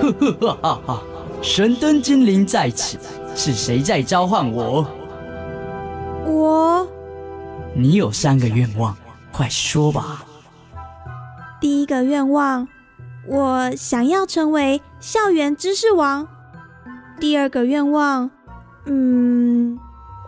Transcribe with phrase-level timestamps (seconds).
[0.00, 1.02] 呵呵哈哈哈！
[1.42, 2.98] 神灯精灵在此，
[3.34, 4.86] 是谁在召唤我？
[6.26, 6.86] 我。
[7.74, 8.96] 你有三个愿望，
[9.32, 10.24] 快说吧。
[11.60, 12.66] 第一个愿望，
[13.26, 16.26] 我想要成为校园知识王。
[17.20, 18.30] 第二个愿望，
[18.86, 19.78] 嗯，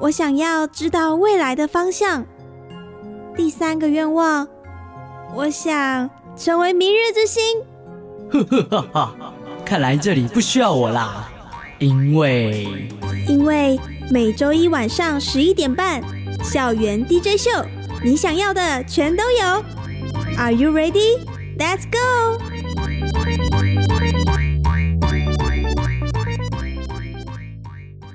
[0.01, 2.25] 我想要知道未来的方向。
[3.37, 4.47] 第三个愿望，
[5.35, 7.43] 我想成为明日之星。
[8.31, 9.15] 呵呵哈哈，
[9.71, 11.31] 看来这里不需要我啦，
[11.79, 12.67] 因为
[13.29, 13.79] 因为
[14.11, 16.03] 每周一晚上十一点半，
[16.43, 17.49] 校园 DJ 秀，
[18.03, 19.65] 你想要的全都有。
[20.37, 21.21] Are you ready?
[21.57, 22.43] Let's go!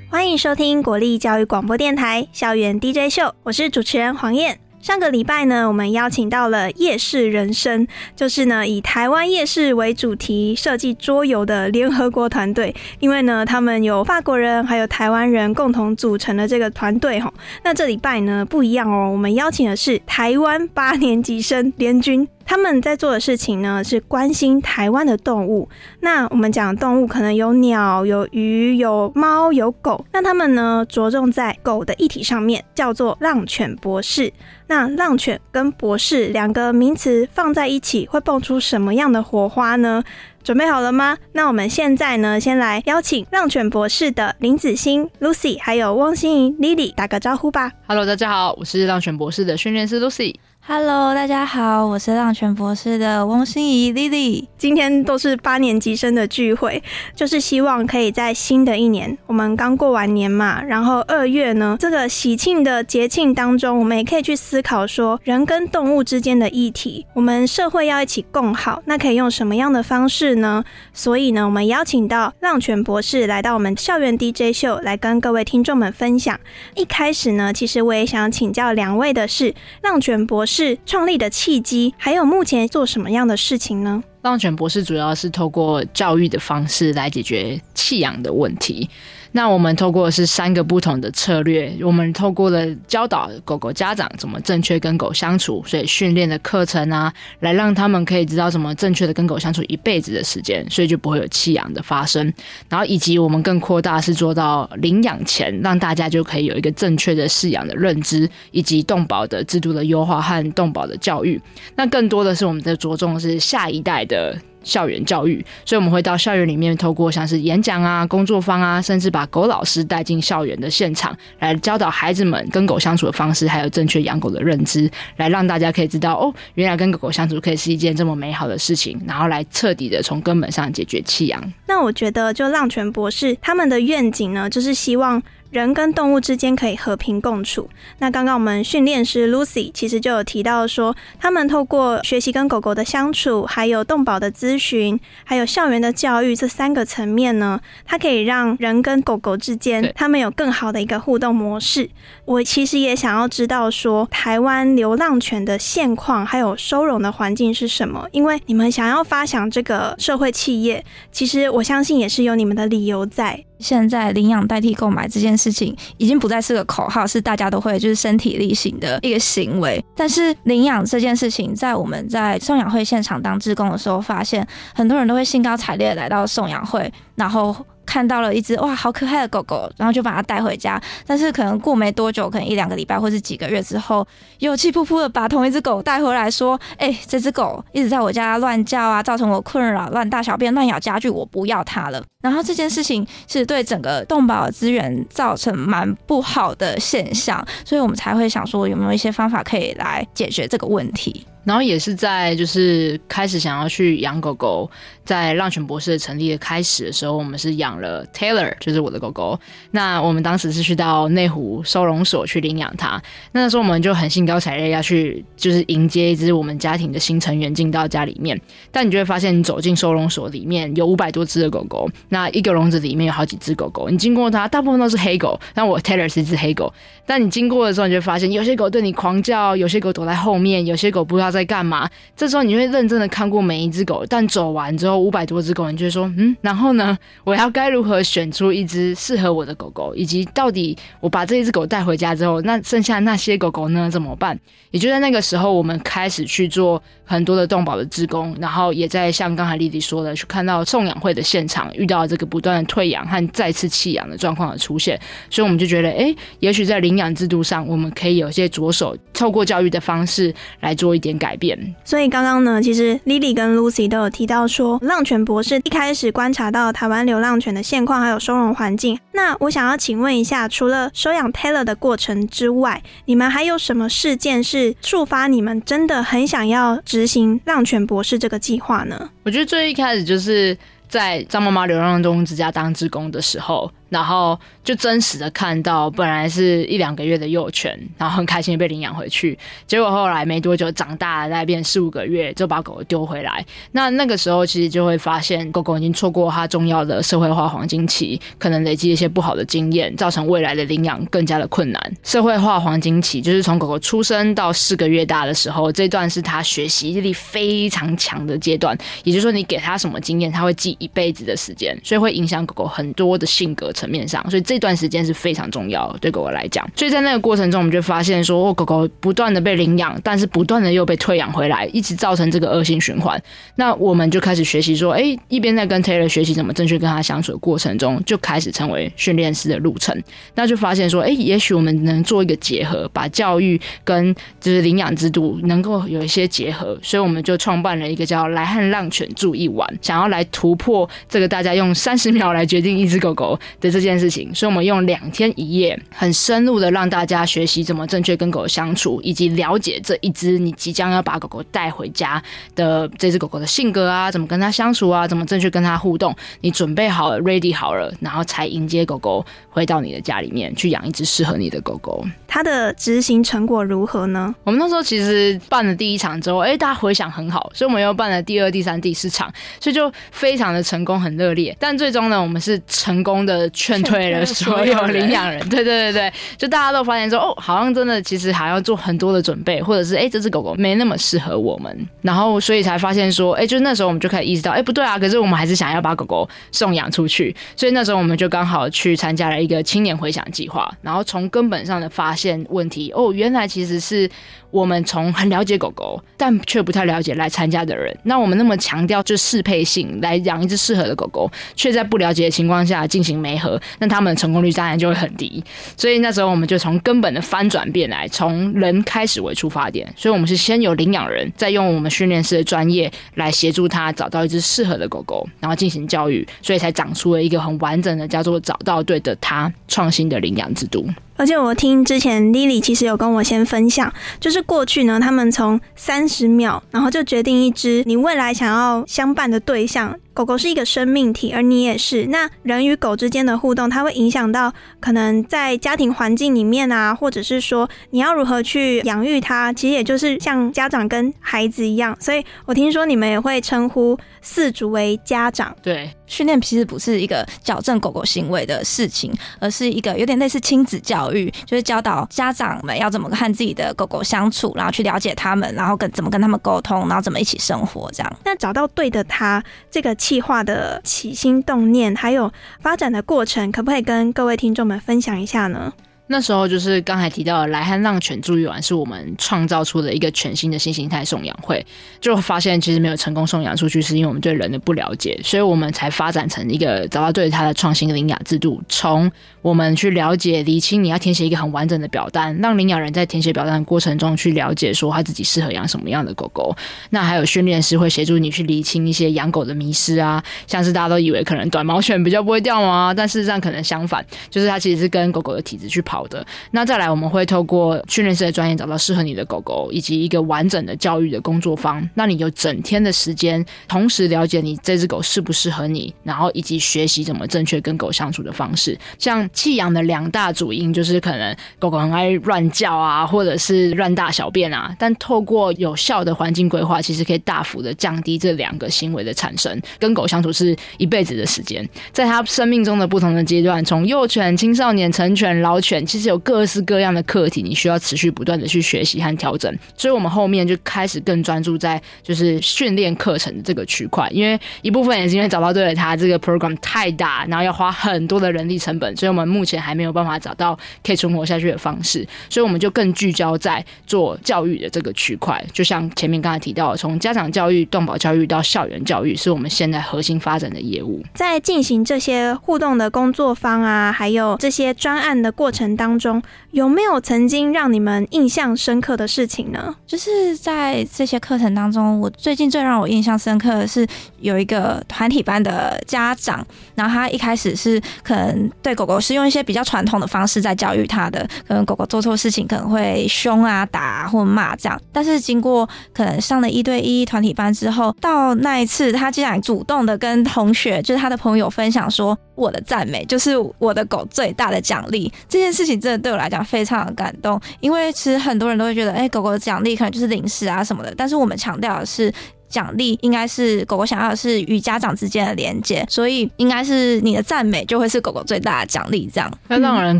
[0.09, 4.59] 欢迎收听国立教育广播电台校园 DJ 秀，我是主持人黄燕。
[4.85, 12.75] 上个礼拜呢，我们邀请到了夜市人生，就是呢以台湾夜市为主题设计桌游的联合国团队。
[12.99, 17.33] 因为呢，他们有法国人还有台湾人共同组成的这个团队吼。
[17.63, 22.27] 那这礼拜呢不一样哦，我们邀请的是台湾八年级生联军。
[22.45, 25.67] 他们在做的事情呢，是关心台湾的动物。
[26.01, 30.05] 那我们讲动物，可能有鸟、有鱼、有猫、有狗。
[30.13, 34.31] 那他们呢，着重在狗的议题上面，叫做浪犬博士。
[34.67, 40.03] 那浪犬跟博士两个名词放在一起，会蹦出什么样的火花呢？
[40.43, 41.17] 准备好了吗？
[41.33, 47.71] 那我们现在呢，先来邀请浪犬博士的林子欣 Lucy，还有汪心怡 Lily 打个招呼吧。
[47.87, 50.35] Hello，大家好，我是浪犬博士的训练师 Lucy。
[50.67, 54.47] Hello，大家好，我是浪泉博士的翁心怡 Lily。
[54.57, 56.81] 今天都是八年级生的聚会，
[57.15, 70.63] 就是希望可以在新的一年，我们刚过完年嘛，然后二月呢，这个喜庆的节庆当中，我们也可以去思考说，人跟动物之间的议题，我们社会要一起共好，那可以用什么样的方式呢？
[70.91, 76.39] 所以呢，我们邀请到浪泉博士来到我们校园 DJ 秀，来跟各位听众们分享。
[76.73, 79.53] 一开始呢，其实我也想请教两位的是，
[79.83, 80.54] 浪泉博士。
[80.55, 84.01] 是创立的契机，还有目前做什么样的事情呢？
[84.21, 88.89] 浪犬博士主要是透过教育的方式来解决弃养的问题。
[89.35, 102.33] 那我们透过的是三个不同的策略，我们透过了教导狗狗家长怎么正确跟狗相处，所以训练的课程啊，来让他们可以知道怎么正确的跟狗相处一辈子的时间，所以就不会有弃养的发生。
[102.69, 111.41] 然后以及我们更扩大是做到领养前，让大家就可以有一个正确的饲养的认知，以及动保的制度的优化和动保的教育。
[111.75, 114.39] 那更多的是我们在着重的是下一代的。
[114.65, 131.41] 校园教育，所以我们会到校园里面，透过像是演讲啊、工作坊啊，甚至把狗老师带进校园的现场，来教导孩子们跟狗相处的方式，还有正确养狗的认知，来让大家可以知道哦，原来跟狗狗相处可以是一件这么美好的事情，然后来彻底的从根本上解决弃养。
[131.67, 135.21] 那我觉得，就浪犬博士他们的愿景呢，就是希望。
[135.55, 137.69] 人跟动物之间可以和平共处。
[137.99, 151.89] 那刚刚我们训练师 Lucy 其实就有提到说，他们透过学习跟狗狗的相处，还有动保的咨询，还有校园的教育这三个层面呢，它可以让人跟狗狗之间他们有更好的一个互动模式。
[152.25, 158.05] 我其实也想要知道说，台湾流浪犬的现况还有收容的环境是什么？
[158.11, 160.83] 因为你们想要发想这个社会企业，
[161.13, 163.45] 其实我相信也是有你们的理由在。
[163.59, 169.83] 现在领养代替购买这件事情已经不再是个口号，是大家都会就是身体力行的一个行为。
[169.95, 177.55] 但是领养这件事情，在我们在送养会现场当志工的时候，发现很多人都会兴高采烈来到送养会，然后。
[177.85, 180.81] 看到了一只哇，好可爱的狗狗，然后就把它带回家。
[181.05, 184.05] 但是可能过没多久，可能一两个礼拜或是几个月之后，
[184.39, 201.25] 又气扑扑的把同一只狗带回来，说：“哎，这只狗一直在我家乱叫啊，造成我困扰，乱大小便，乱咬家具，我不要它了。”然后这件事情是对整个动保资源造成蛮不好的现象，所以我们才会想说，有没有一些方法可以来解决这个问题。
[201.45, 204.69] 然后也是在就是开始想要去养狗狗，
[205.05, 209.39] 在浪犬博士成立的开始的时候，我们是养了 Taylor，就是我的狗狗。
[209.71, 213.01] 那我们当时是去到内湖收容所去领养它。
[213.31, 218.39] 那时候我们就很兴高采烈要去，就是迎接一只我们家庭的新成员进到家里面。
[218.71, 223.87] 但你就会发现，你走进收容所里面有五百多只的狗狗，那一个笼子里面有好几只狗狗。
[223.87, 226.73] 你经过它，大部分都是黑狗，但我 Taylor 是一只黑狗。
[227.05, 231.34] 但你经过的时候，你就发现有些狗对你狂叫，有些狗躲在后面，有些狗不知道。
[231.35, 231.89] 在干嘛？
[232.15, 244.39] 这时候你会认真的看过每一只狗，但走完之后五百多只狗，你就会说，嗯，然后呢，我要该如何选出一只适合我的狗狗，以及到底我把这一只狗带回家之后，那剩下那些狗狗呢怎么办？
[244.71, 254.99] 也就在那个时候，我们开始去做很多的动保的职工，然后也在像刚才丽丽说的，去看到送养会的现场，遇到这个不断的退养和再次弃养的状况的出现，
[255.29, 261.57] 所以我们就觉得，哎，也许在领养制度上，我们可以有些着手，透过教育的方式来做一点改变。
[261.85, 268.99] 所以刚刚呢，其实 Lily 跟 Lucy 都有提到说，浪犬博士一开始观察到台湾流浪犬的现况还有收容环境。
[269.13, 279.09] 那我想要请问一下，除了收养 Taylor 的过程之外，你们还有什么事件是触发你们真的很想要执行浪犬博士这个计划呢？
[279.23, 280.57] 我觉得最一开始就是
[280.89, 283.71] 在张妈妈流浪动物之家当志工的时候。
[283.89, 293.45] 然后就真实的看到，本来是一两个月的幼犬，然后很开心被领养回去，结果后来没多久长大了，大概变四五个月就把狗狗丢回来。
[293.71, 301.97] 那那个时候其实就会发现，狗狗已经错过它重要的社会化黄金期，可能累积一些不好的经验，造成未来的领养更加的困难。
[302.03, 313.71] 社会化黄金期就是从狗狗出生到四个月大的时候，这段是它学习力非常强的阶段，也就是说你给它什么经验，它会记一辈子的时间，所以会影响狗狗很多的性格。
[313.75, 316.67] 层面上，所以这段时间是非常重要对狗狗来讲。
[316.75, 323.21] 所以在那个过程中，我们就发现说，哦狗狗不断的被领养，但是不断的又被退养回来，一直造成这个恶性循环。
[323.55, 329.95] 那我们就开始学习说，哎，一边在跟 Taylor 学习怎么正确跟他相处的过程中，就开始成为训练师的路程。
[330.33, 336.77] 那就发现说，哎，也许我们能做一个结合，把教育跟就是领养制度能够有一些结合。
[336.81, 343.37] 所以我们就创办了一个叫“来汉浪犬住一晚”，想要来突破这个大家用三十秒来决定一只狗狗。
[343.65, 352.21] 的这件事情，所以我们用两天一夜，很深入的让大家学习怎么正确跟狗相处，以及了解这一只你即将要把狗狗带回家
[352.55, 356.15] 的这只狗狗的性格啊，怎么跟它相处啊，怎么正确跟它互动。
[356.41, 362.05] 你准备好了，ready 好了，然后才迎接狗狗回到你的家里面去养一只适合你的狗狗。
[362.27, 364.35] 它的执行成果如何呢？
[364.43, 371.55] 我们那时候其实办了第一场之后，哎，大家回想很好，所以我们又办了第二、第三、第四场，所以就非常的成功，很热烈。
[371.59, 373.49] 但最终呢，我们是成功的。
[373.55, 394.09] 劝退了所有领养人，对对对对，就大家都发现说，哦，好像真的其实还要做很多的准备，或者是哎，这只狗狗没那么适合我们，然后所以才发现说，哎，就那时候我们就开始意识到，哎，不对啊，可是我们还是想要把狗狗送养出去，所以那时候我们就刚好去参加了一个青年回想计划，然后从根本上的发现问题，哦，原来其实是。
[394.55, 397.93] 我们从很了解狗狗，但却不太了解来参加的人。
[398.03, 405.43] 那我们那么强调就适配性来养一只适合的狗狗，却在不了解的情况下进行媒合，那他们的成功率当然就会很低。
[405.75, 409.93] 所以那时候我们就从根本的翻转变来，从人开始为出发点。
[409.97, 420.87] 所以我们是先有领养人，再用我们训练师的专业来协助他找到一只适合的狗狗，然后进行教育，所以才长出了一个很完整的叫做找到对的他创新的领养制度。
[421.17, 429.97] 而且我听之前 Lily 其实有跟我先分享，就是过去呢，他们从三十秒，然后就决定一支你未来想要相伴的对象。
[430.15, 432.05] 狗狗是一个生命体，而你也是。
[432.05, 441.95] 那人与狗之间的互动，它会影响到可能在家庭环境里面啊，或者是说你要如何去养育它，其实也就是像家长跟孩子一样。
[441.99, 445.53] 所以我听说你们也会称呼饲主为家长。
[445.61, 458.17] 对，训练其实不是一个矫正狗狗行为的事情，而是一个有点类似亲子教育，就是教导家长们要怎么和自己的狗狗相处，然后去了解他们，然后跟怎么跟他们沟通，然后怎么一起生活这样。
[458.23, 459.93] 那找到对的它，这个。
[460.05, 465.73] 企划的起心动念，还有发展的过程，可不可以跟各位听众们分享一下呢？
[466.07, 471.65] 那时候就是刚才提到的来汉浪犬住一晚，是我们创造出的一个全新的新形态送养会，
[471.99, 478.61] 就发现其实没有成功送养出去，是因为我们对人的不了解，所以我们才发展成一个找到对它的创新领养制度。
[478.69, 486.55] 从我们去了解厘清，你要填写一个很完整的表单，让领养人在填写表单的过程中去了解说他自己适合养什么样的狗狗。
[486.91, 495.94] 那还有训练师会协助你去厘清一些养狗的迷失啊，像是大家都以为可能短毛犬比较不会掉毛啊，但事实上可能相反，就是它其实是跟狗狗的体质去跑。
[495.95, 508.77] 好的，那再来我们会透过训练师的专业找到适合你的狗狗，以及一个完整的教育的工作坊，那你有整天的时间，同时了解你这只狗适不适合你，然后以及学习怎么正确跟狗相处的方式。
[508.99, 519.57] 像弃养的两大主因就是可能狗狗很爱乱叫啊，或者是乱大小便啊，但透过有效的环境规划，其实可以大幅的降低这两个行为的产生。
[519.79, 525.84] 跟狗相处是一辈子的时间，在它生命中的不同的阶段，从幼犬、青少年、成犬、老犬。
[525.85, 529.53] 其实有各式各样的课题，你需要持续不断的去学习和调整。
[529.77, 545.43] 所以，我们后面就开始更专注在就是训练课程的这个区块，因为一部分也是因为找到对了，他这个 program 太大，然后要花很多的人力成本，所以我们目前还没有办法找到可以存活下去的方式，所以我们就更聚焦在做教育的这个区块。
[545.53, 551.03] 就像前面刚才提到，从家长教育、动保教育到校园教育，是我们现在核心发展的业务。
[551.13, 559.75] 在进行这些互动的工作坊啊，还有这些专案的过程当中，有没有曾经让你们印象深刻的事情呢？
[559.85, 563.85] 就是在这些课程当中，我最近最让我印象深刻的是
[564.19, 592.13] 有一个团体班的家长，然后他一开始是可能对狗狗是用一些比较传统的方式在教育他的，可能狗狗做错事情可能会凶啊、打或骂这样，但是经过可能上了一对一团体班之后，到那一次他竟然主动的跟同学，就是他的朋友分享说，我的赞美就是我的狗最大的奖励，这件事这真的对我来讲非常的感动，因为其实很多人都会觉得，哎，狗狗的奖励可能就是零食啊什么的，但是我们强调的是。
[592.47, 599.09] 奖励应该是狗狗想要的是与家长之间的连接，所以应该是你的赞美就会是狗狗最大的奖励。
[599.13, 599.99] 这样，那让人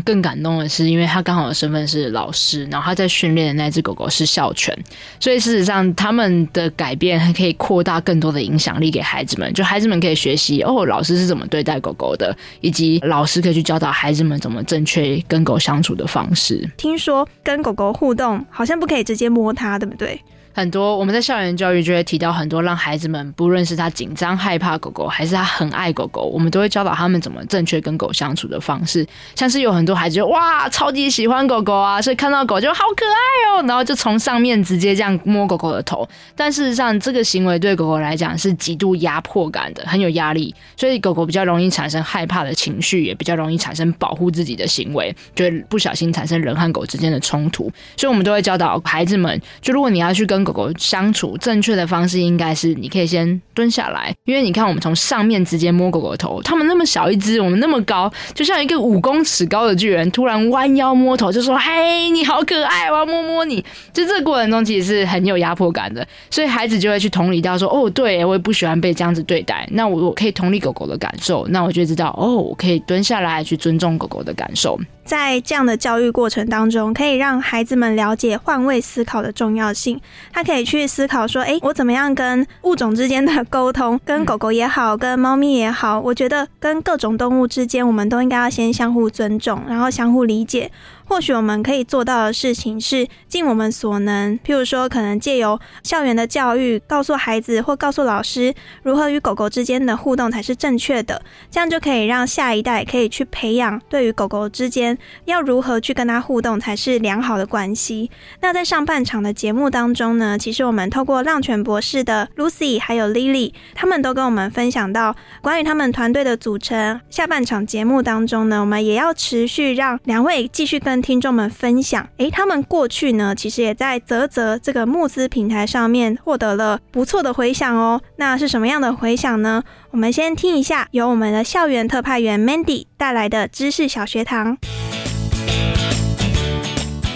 [0.02, 4.76] 更感动的是，因为他刚好的身份是老师，然后他在训练的那只狗狗是校犬，
[5.20, 16.68] 所以事实上他们的改变还可以扩大更多的影响力给孩子们，就孩子们可以学习哦，老师是怎么对待狗狗的，以及老师可以去教导孩子们怎么正确跟狗相处的方式。
[16.76, 20.20] 听说跟狗狗互动好像不可以直接摸它，对不对？
[20.56, 29.06] 很多我们在校园教育就会提到很多让孩子们不论是他紧张害怕狗狗，还是他很爱狗狗，我们都会教导他们怎么正确跟狗相处的方式。
[29.34, 36.08] 像是有很多孩子就哇超级喜欢狗狗啊，所以看到狗就好可爱哦，然后就从上面直接这样摸狗狗的头。
[36.34, 47.70] 但事实上，这个行为对狗狗来讲是极度压迫感的，很有压力，所以狗狗比较容易产生害怕的情绪，也比较容易产生保护自己的行为，就会不小心产生人和狗之间的冲突。
[47.98, 80.00] 所以我们都会教导孩子们，就如果你要去跟狗狗相处正确的方式应该是，你可以先蹲下来，因为你看我们从上面直接摸狗狗头，它们那么小一只，我们那么高，就像一个五公尺高的巨人突然弯腰摸头，就说：“嘿，你好可爱，我要摸摸你。”就这个过程中其实是很有压迫感的，所以孩子就会去同理到说：“哦，对我也不喜欢被这样子对待，那我我可以同理狗狗的感受，那我就知道哦，我可以蹲下来去尊重狗狗的感受。”在这样的教育过程当中，可以让孩子们了解换位思考的重要性。
[80.32, 83.98] 他可以去思考说：“诶，我怎么样跟物种之间的沟通？
[84.04, 90.70] 跟狗狗也好，跟猫咪也好，我觉得跟各种动物之间，我们都应该要先相互尊重，然后相互理解。”
[91.08, 108.10] 或许我们可以做到的事情是尽我们所能，譬如说，可能借由校园的教育，告诉孩子或告诉老师如何与狗狗之间的互动才是正确的，这样就可以让下一代可以去培养对于狗狗之间要如何去跟它互动才是良好的关系。
[108.40, 117.00] 那在上半场的节目当中呢，其实我们透过浪犬博士的 Lucy 还有 Lily，他们都跟我们分享到关于他们团队的组成。
[117.10, 121.06] 下半场节目当中呢，我们也要持续让两位继续跟跟。
[121.06, 128.00] 听众们分享，诶，他们过去呢，其实也在泽泽这个募资平台上面获得了不错的回响哦。
[128.16, 129.62] 那是什么样的回响呢？
[129.92, 134.58] 我们先听一下，由我们的校园特派员 Mandy 带来的知识小学堂。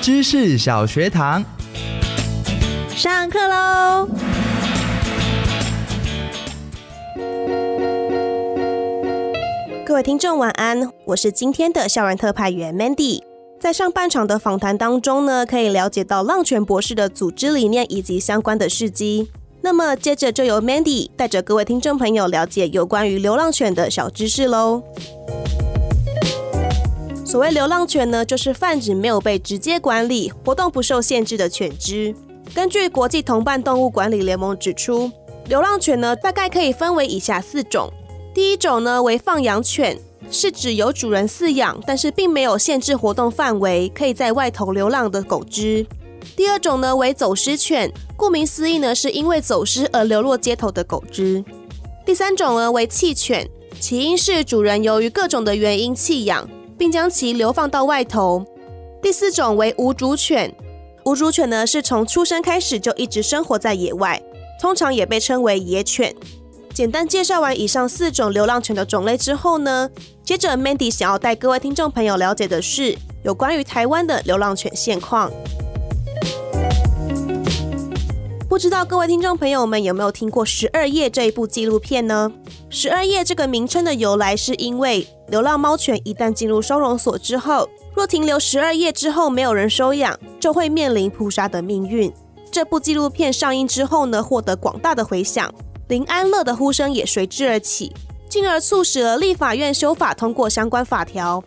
[0.00, 1.44] 知识小学堂，
[2.94, 4.08] 上课喽！
[9.84, 13.29] 各位听众晚安，我是今天的校园特派员 Mandy。
[13.60, 19.30] 在上半场的访谈当中呢，可以了解到浪犬博士的组织理念以及相关的事迹。
[19.60, 24.82] 那么接着就由 Mandy 带着各位听众朋友了解有关于流浪犬的小知识喽。
[27.22, 32.14] 所谓流浪犬呢，就是泛指没有被直接管理、活动不受限制的犬只。
[32.54, 35.12] 根据国际同伴动物管理联盟指出，
[35.48, 37.92] 流浪犬呢大概可以分为以下四种。
[38.32, 39.98] 第一种呢为放养犬，
[40.30, 45.86] 是指由主人饲养，但是并没有限制活动范围，可以在外头流浪的狗只。
[46.36, 51.42] 第二种呢为走失犬，顾名思义呢是因为走失而流落街头的狗只。
[52.04, 53.48] 第三种呢为弃犬，
[53.80, 58.44] 起因是主人由于各种的原因弃养，并将其流放到外头。
[59.02, 60.54] 第四种为无主犬，
[61.04, 64.22] 无主犬呢是从出生开始就一直生活在野外，
[64.60, 66.14] 通常也被称为野犬。
[66.72, 69.90] 简单介绍完以上四种流浪犬的种类之后呢，
[70.24, 75.30] 接着 Mandy 想要带各位听众朋友了解的是有关于台湾的流浪犬现况。
[78.48, 82.32] 不知道各位听众朋友们有没有听过《十二夜》这一部纪录片呢？
[82.68, 92.12] 《十二夜》这个名称的由来是因为流浪猫犬一旦进入收容所之后，若停留十二夜之后没有人收养，就会面临扑杀的命运。
[92.50, 95.52] 这部纪录片上映之后呢，获得广大的回响，
[95.90, 97.92] 林安乐的呼声也随之而起，
[98.28, 101.42] 进而促使了立法院修法通过相关法条。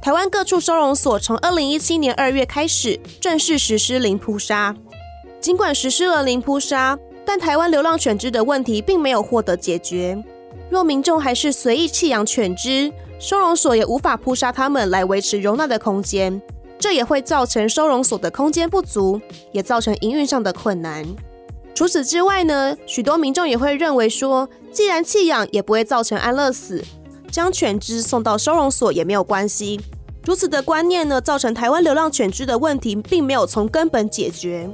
[0.00, 4.72] 台湾各处收容所从二零一七年二月开始正式实施零扑杀。
[5.40, 10.16] 尽管实施了零扑杀，但台湾流浪犬只的问题并没有获得解决。
[10.70, 16.40] 若民众还是随意弃养犬只，收容所也无法扑杀它们来维持容纳的空间。
[16.78, 21.04] 这也会造成收容所的空间不足，也造成营运上的困难。
[21.78, 26.82] 除此之外呢，许多民众也会认为说，既然弃养也不会造成安乐死，
[27.30, 29.80] 将犬只送到收容所也没有关系。
[30.24, 34.68] 如此的观念呢，造成台湾流浪犬只的问题并没有从根本解决。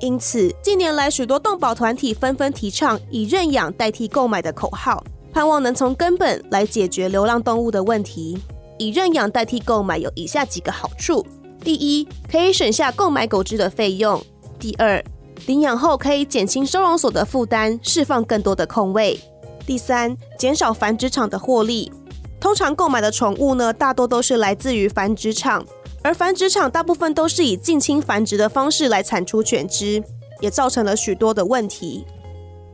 [0.00, 5.02] 因此，近年来许多动保团体纷纷提倡以认养代替购买的口号，
[5.32, 8.38] 盼望能从根本来解决流浪动物的问题。
[8.76, 11.26] 以认养代替购买有以下几个好处。
[11.64, 14.20] 第一，可以省下购买狗只的费用；
[14.58, 15.02] 第二，
[15.50, 19.18] 领养后可以减轻收容所的负担，释放更多的空位；
[19.66, 21.90] 第三，减少繁殖场的获利。
[22.38, 25.66] 通常购买的宠物呢，大多都是来自于繁殖场，
[26.02, 30.00] 而繁殖场大部分都是以近亲繁殖的方式来产出犬只，
[30.38, 32.06] 也造成了许多的问题。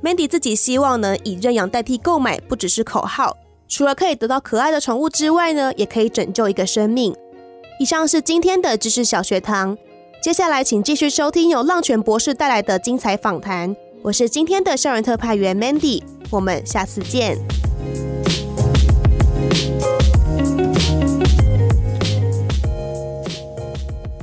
[0.02, 7.16] Mandy 自己希望呢，以认养代替购买，不只是口号，除了可以得到可爱的宠物之外呢，也可以拯救一个生命。
[7.80, 9.78] 以上是今天的知识小学堂，
[10.22, 13.74] 接下来请继续收听由浪犬博士带来的精彩访谈。
[14.02, 17.36] 我是今天的校园特派员 Mandy，我们下次见。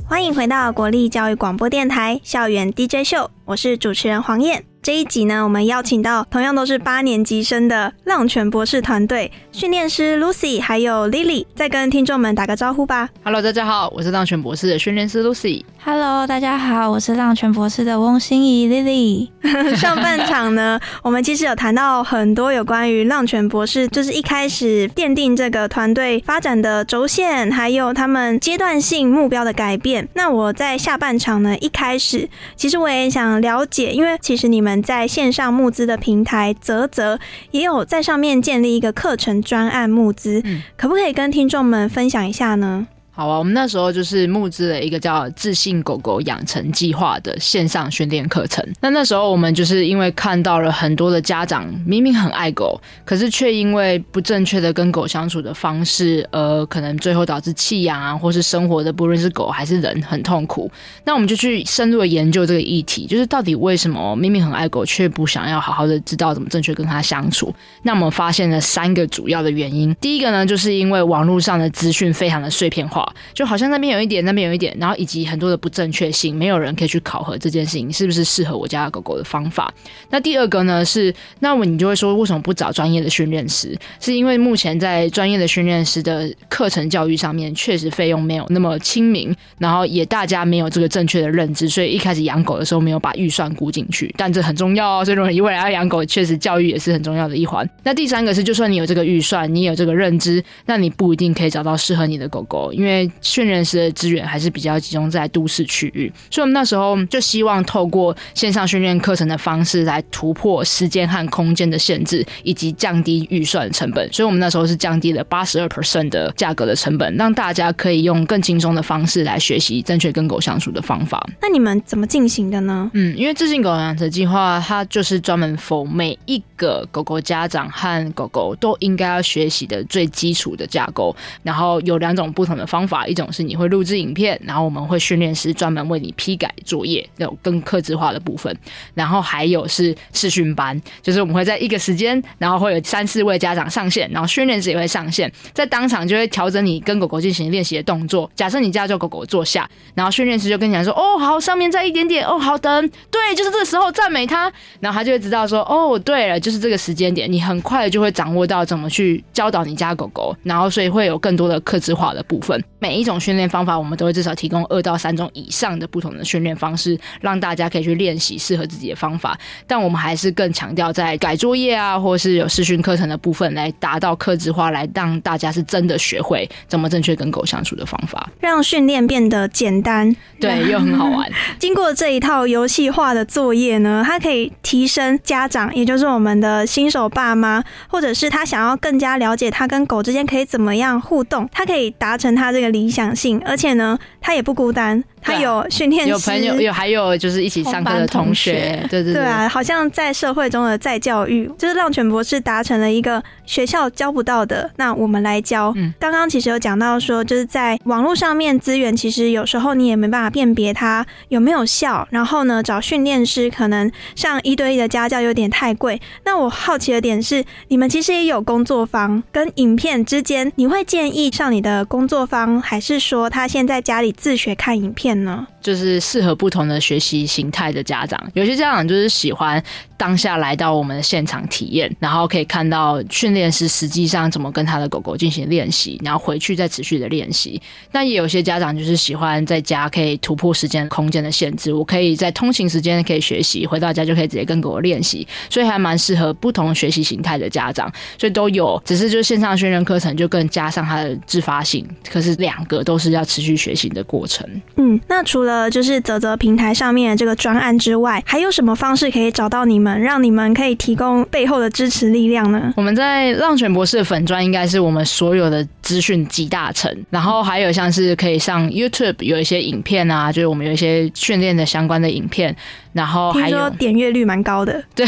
[0.06, 4.64] 欢迎回到国立教育广播电台校园 DJ 秀，我是主持人黄燕。
[4.82, 13.08] 这一集呢，我们邀请到同样都是八年级生的浪犬博士团队训练师 Lucy 还有 Lily，再跟听众们打个招呼吧。
[13.22, 15.62] Hello，大家好，我是浪犬博士的训练师 Lucy。
[15.84, 19.28] Hello，大家好，我是浪犬博士的翁心怡 Lily。
[19.78, 30.08] 上半场呢， 我们其实有谈到很多有关于浪犬博士，就是一开始奠定这个团队发展的轴线，还有他们阶段性目标的改变。
[30.14, 34.74] 那我在下半场呢，一开始其实我也想了解，因为其实你们。
[34.82, 37.18] 在线上募资的平台泽泽
[37.52, 40.42] 也有在上面建立一个课程专案募资，
[40.76, 42.88] 可不可以跟听众们分享一下呢？
[43.16, 48.66] 好啊，我们那时候就是募资了一个叫“自信狗狗养成计划”的线上训练课程。
[48.80, 60.68] 那那时候我们就是因为看到了很多的家长明明很爱狗，可是却因为不正确的跟狗相处的方式，呃，可能最后导致弃养啊，或是生活的不论是狗还是人很痛苦。
[61.04, 67.54] 那我们就去深入的研究这个议题，就是到底为什么明明很爱狗，却不想要好好的知道怎么正确跟它相处？
[67.84, 69.94] 那我们发现了三个主要的原因。
[70.00, 73.03] 第一个呢，就是因为网络上的资讯非常的碎片化。
[73.32, 79.72] 就好像那边有一点，那边有一点，然后以及很多的不正确性，没有人可以去考核这件事情是不是适合我家的狗狗的方法。
[80.10, 83.76] 那第二个呢是，那么你就会说为什么不找专业的训练师？
[84.00, 94.12] 是因为目前在专业的训练师的课程教育上面，确实费用没有那么亲民，然后也大家没有这个正确的认知，所以一开始养狗的时候没有把预算估进去。
[94.16, 97.68] 但这很重要哦，所以如果你未来要养狗，确实教育也是很重要的一环。
[97.82, 102.93] 那第三个是，就算你有这个预算，你有这个认知，那你不一定可以找到适合你的狗狗，因为。
[103.20, 114.12] 训练师的资源还是比较集中在都市区域，所以我们那时候就希望透过线上训练课程的方式来突破时间和空间的限制，以及降低预算成本。
[114.12, 121.24] 所以我们那时候是降低了八十二 percent 的价格的成本，让大家可以用更轻松的方式来学习正确跟狗相处的方法。
[121.40, 122.90] 那你们怎么进行的呢？
[122.94, 131.14] 嗯，因为自信狗养成计划，它就是专门否每一个狗狗家长和狗狗都应该要学习的最基础的架构。
[131.42, 133.06] 然后有两种不同的方方法。
[133.06, 138.56] 一种是你会录制影片，然后我们会训练师专门为你批改作业，那种更克制化的部分。
[138.94, 148.30] 然后还有是试训班，就是我们会在一个时间，然后会有三四位家长上线，然后训练师也会上线，在当场就会调整你跟狗狗进行练习的动作。
[148.34, 162.62] 假设你家就狗狗坐下，然后训练师就跟你讲说：“哦，好，上面再一点点，哦，好等，对，就是这个时候赞美他。”然后他就会知道说：“哦，对了，就是这个时间点。”你很快就会掌握到怎么去教导你家狗狗，然后所以会有更多的克制化的部分。
[162.78, 169.38] 每一种训练方法，我们都会至少提供二到三种以上的不同的训练方式，让大家可以去练习适合自己的方法。
[169.66, 181.30] 但我们还是更强调在改作业啊，或是有视讯课程的部分，来达到克制化，来让大家是真的学会怎么正确跟狗相处的方法，让训练变得简单，对，又很好玩。
[181.58, 195.02] 经过这一套游戏化的作业呢，它可以提升家长，也就是我们的新手爸妈，或者是他想要更加了解他跟狗之间可以怎么样互动，他可以达成他这理想性，而且呢，他也不孤单。
[195.24, 205.72] 他有训练师，有朋友，有还有就是一起上课的同学，对对对啊，好像在社会中的再教育，就是浪犬博士达成了一个学校教不到的，那我们来教。
[205.76, 215.98] 嗯，刚刚其实有讲到说，就是在网络上面资源，其实有时候你也没办法辨别它有没有效，然后呢，找训练师可能上一对一的家教有点太贵。
[216.24, 225.13] 那我好奇的点是，你们其实也有工作坊跟影片之间，你会建议上你的工作坊，还是说他先在家里自学看影片？
[225.22, 229.60] 呢，就是适合不同的学习形态的家长，有些家长就是喜欢。
[229.96, 237.62] 当下来到我们的现场体验，然后可以看到训练师实际上怎么跟他的狗狗进行练习，然后回去再持续的练习。
[237.92, 248.82] 那也有些家长就是喜欢在家可以突破时间空间的限制，我可以在通勤时间可以学习，回到家就可以直接跟狗狗练习，所以还蛮适合不同学习形态的家长，所以都有。
[248.84, 254.46] 只是就是线上训练课程就更加上它的自发性，可是两个都是要持续学习的过程。
[254.76, 259.84] 嗯，那除了就是泽泽平台上面的这个专案之外，还有什么方式可以找到你？
[259.84, 262.72] 们让你们可以提供背后的支持力量呢？
[262.74, 272.56] 我们在浪犬博士的粉专应该是我们所有的资讯集大成，然后还有像是可以上 YouTube 有一些影片啊，就是我们有一些训练的相关的影片。
[272.94, 275.04] 然后还有点阅率蛮高的， 对，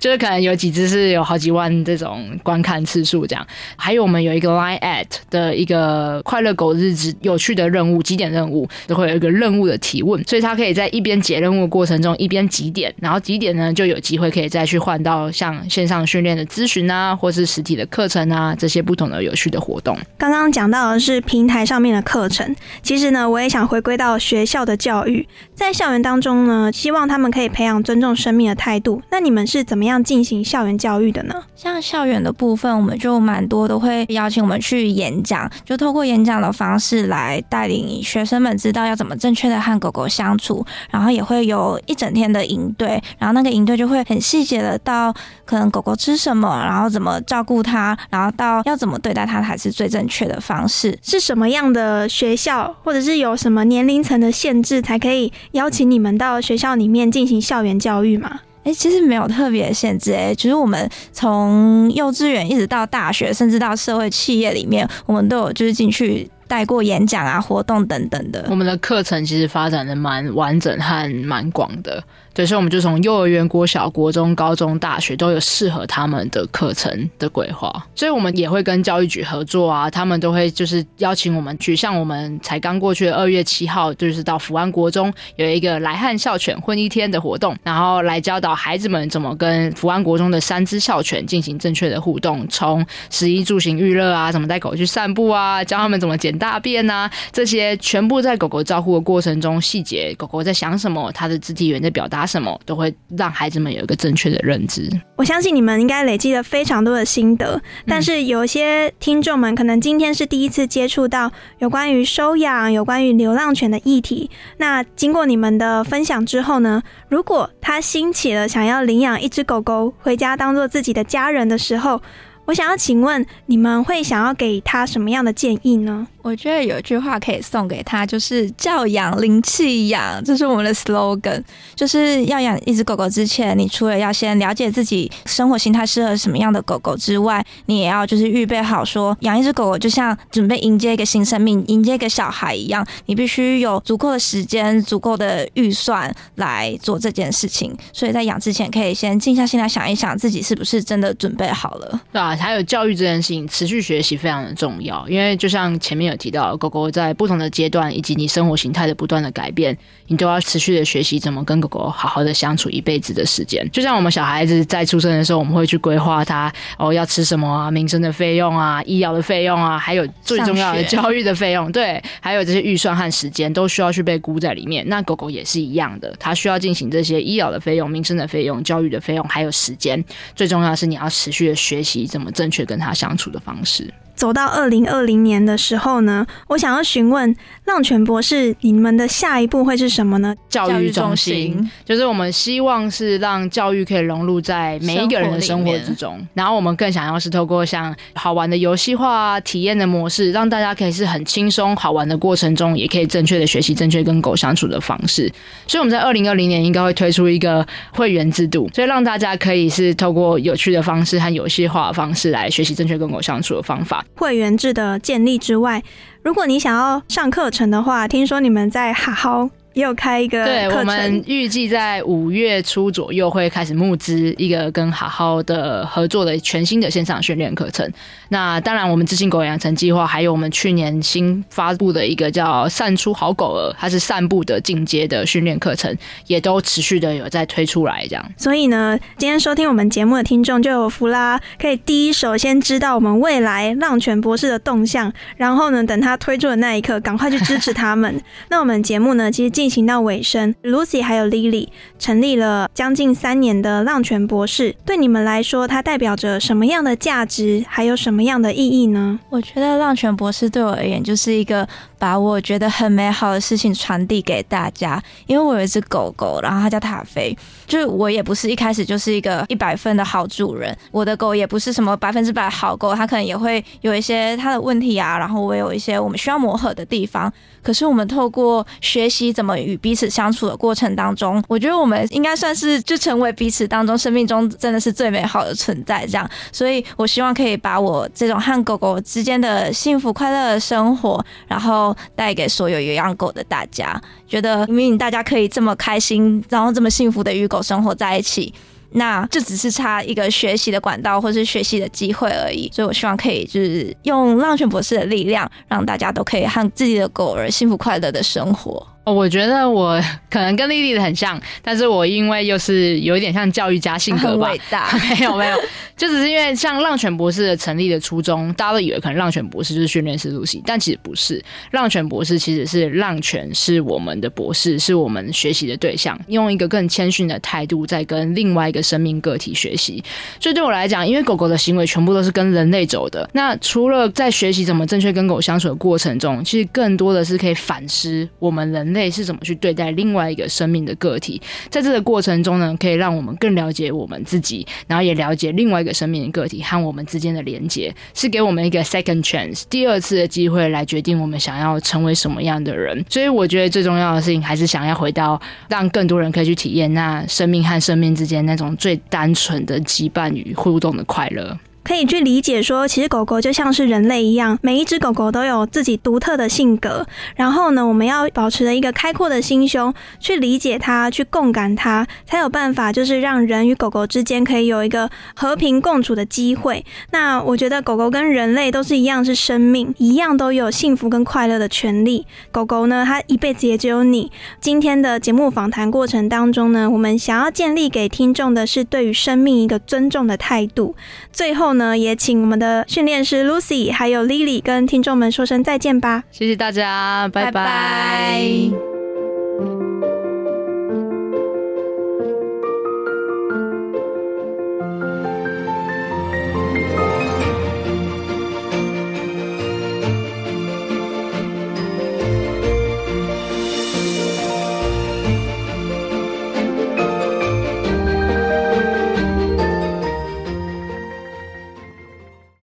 [0.00, 3.46] 就是可能有几只是有好几万这种观看次数这样。
[3.76, 19.96] 还有我们有一个 Line at 的一个快乐狗日子有趣的任务几点任务，都会有一个任务的提问，所以他可以在一边解任务的过程中一边几点，然后几点呢就有机会可以再去换到像线上训练的咨询啊，或是实体的课程啊这些不同的有趣的活动。
[20.18, 27.19] 刚刚讲到的是平台上面的课程，其实呢我也想回归到学校的教育，在校园当中呢，希望他。
[27.20, 29.02] 他们可以培养尊重生命的态度。
[29.10, 31.34] 那你们是怎么样进行校园教育的呢？
[31.54, 40.64] 像校园的部分，我们就蛮多都会邀请我们去演讲，就透过演讲的方式来带领学生们知道要怎么正确的和狗狗相处。
[40.90, 45.12] 然后也会有一整天的营队，然后那个营队就会很细节的到
[45.44, 50.98] 可能狗狗吃什么，然后怎么照顾它，然后到要怎么对待它才是最正确的方式。
[51.02, 57.09] 是什么样的学校，或者是有什么年龄层的限制，才可以邀请你们到学校里面？
[57.10, 58.40] 进行校园教育嘛？
[58.62, 68.46] 哎，其实没有特别限制，哎，就是我们从幼稚园一直到大学，甚至到社会企业里面，我们都有就是进去带过演讲啊、活动等等的。
[68.50, 72.04] 我们的课程其实发展的蛮完整和蛮广的。
[72.32, 102.19] 对，所以我们就从幼儿园、国小、国中、高中、大学都有适合他们的课程的规划，所以我们也会跟教育局合作啊，他们都会就是邀请我们去，像我们才刚过去的二月七号，就是到福安国中有一个来汉校犬混一天的活动，然后来教导孩子们怎么跟福安国中的三只校犬进行正确的互动，从食衣住行娱乐啊，怎么带狗去散步啊，教他们怎么捡大便啊，这些全部在狗狗照护的过程中，细节狗狗在想什么，它的肢体语言在表达。
[102.20, 104.90] 拿什么都会让孩子们有一个正确的认知。
[105.16, 114.30] 我相信你们应该累积了非常多的心得，但是有些听众们可能今天是第一次接触到有关于收养、有关于流浪犬的议题。
[114.58, 122.02] 那经过你们的分享之后呢，如果他兴起了想要领养一只狗狗回家当做自己的家人的时候，
[122.46, 126.06] 我想要请问你们会想要给他什么样的建议呢？
[126.22, 131.42] 我觉得有一句话可以送给他，就是教养灵气养，这是我们的 slogan。
[131.74, 147.74] 就是要养一只狗狗之前，你除了要先了解自己生活形态适合什么样的狗狗之外，你也要就是预备好，说养一只狗狗就像准备迎接一个新生命、迎接一个小孩一样，你必须有足够的时间、足够的预算来做这件事情。
[147.92, 152.00] 所以在养之前，可以先静下心来想一想，自己是不是真的准备好了。
[152.36, 156.20] 还有教育这件事情，持续学习非常的重要，因为就像前面有。
[156.20, 159.74] 提到狗狗在不同的阶段，以及你生活形态的不断的改变，
[160.10, 163.64] 你都要持续的学习怎么跟狗狗好好的相处一辈子的时间。
[163.70, 174.84] 就像我们小孩子在出生的时候，我们会去规划他哦要吃什么啊，民生的费用啊，医疗的费用啊，还有最重要的教育的费用，对，还有这些预算和时间都需要去被估在里面。
[174.88, 180.04] 那狗狗也是一样的，它需要进行这些医疗的费用、民生的费用、教育的费用，还有时间。
[180.34, 183.88] 最重要的是你要持续的学习怎么正确跟它相处的方式。
[184.20, 190.34] 走到二零二零年的时候呢，我想要询问浪犬博士，你们的下一步会是什么呢？
[190.50, 205.32] 教育中心，就是我们希望是让教育可以融入在每一个人的生活之中，然后我们更想要是透过像好玩的游戏化体验的模式，让大家可以是很轻松好玩的过程中，也可以正确的学习正确跟狗相处的方式。
[205.66, 214.04] 所以我们在二零二零年应该会推出一个会员制度，所以让大家可以是透过有趣的方式和游戏化的方式来学习正确跟狗相处的方法。
[214.14, 215.82] 会员制的建立之外，
[216.22, 219.50] 如果你想要上课程的话，听说你们在好好。
[219.72, 227.88] 也有开一个对，我们预计在五月初左右会开始募资一个跟好好的合作的全新的线上训练课程。
[228.32, 235.92] 那当然，我们自信狗养成计划还有我们去年新发布的一个叫“散出好狗儿”，它是散步的进阶的训练课程，
[236.28, 238.06] 也都持续的有在推出来。
[238.08, 248.22] 这样，所以呢，今天收听我们节目的听众就有福啦，可以第一首先知道我们未来浪犬博士的动向，然后呢，等他推出的那一刻，赶快去支持他们。
[248.48, 251.66] 那我们节目呢，其实进行到尾声，Lucy 还有 Lily
[251.98, 259.18] 成立了将近三年的浪犬博士，对你们来说，它代表着什么样的价值，还有什么么样的意义呢？
[259.30, 261.66] 我觉得浪泉博士对我而言就是一个
[261.98, 267.34] 把我觉得很美好的事情传递给大家，因为我有一只狗狗，然后它叫塔菲，
[267.66, 277.32] 就是我也不是一开始就是一个一百分的好主人，我的狗也不是什么百分之百好狗，它可能也会有一些它的问题啊，然后我有一些我们需要磨合的地方。
[277.62, 286.06] 可是我们透过学习怎么与彼此相处的过程当中，我觉得我们应该算是就成为彼此当中生命中真的是最美好的存在。
[286.06, 294.00] 这样，所以我希望可以把我这种和狗狗之间的幸福快乐的生活，然后带给所有有养狗的大家。
[294.26, 298.52] 觉得明明大家可以这么开心，然后这么幸福的与狗生活在一起。
[298.92, 308.84] 那就只是差一个学习的管道或是学习的机会而已，所以我希望可以就是用浪犬博士的力量，让大家都可以和自己的狗儿幸福快乐的生活。
[309.04, 315.56] 哦，我觉得我 可能跟丽丽的很像，但是我因为又是有一点像教育家性格吧， 伟大， 没有没有，
[315.96, 330.04] 就只是因为像浪犬博士的成立的初衷，大家都以为可能浪犬博士就是训练师露西，但其实不是，浪犬博士其实是浪犬是我们的博士，是我们学习的对象，用一个更谦逊的态度在跟另外一个生命个体学习。
[330.38, 338.89] 所以对我来讲，因为狗狗的行为全部都是跟人类走的，那除了在学习怎么正确跟狗相处的过程中，其实更多的是可以反思我们人。
[338.90, 353.04] 人类是怎么去对待另外一个生命的个体，在这个过程中呢，可以让我们更了解我们自己，然后也了解另外一个生命的个体和我们之间的连接，是给我们一个 second chance 第二次的机会来决定我们想要成为什么样的人。
[353.08, 361.56] 所以我觉得最重要的事情还是想要回到让更多人可以去体验那生命和生命之间那种最单纯的羁绊与互动的快乐。
[361.82, 367.06] 可以去理解说，其实狗狗就像是人类一样，每一只狗狗都有自己独特的性格。
[367.34, 376.84] 然后呢，我们要保持着一个开阔的心胸，去理解它，去共感它，才有办法就是让人与狗狗之间可以有一个和平共处的机会。
[377.12, 382.26] 那我觉得狗狗跟人类都是一样，是生命，一样都有幸福跟快乐的权利。
[382.52, 384.30] 狗狗呢，它一辈子也只有你。
[384.60, 390.94] 今天的节目访谈过程当中呢，我们想要建立给听众的是对于生命一个尊重的态度。
[391.32, 391.69] 最后。
[391.74, 396.24] 呢，也请我们的训练师 Lucy 还有 Lily 跟听众们说声再见吧。
[396.30, 398.89] 谢谢大家，拜拜。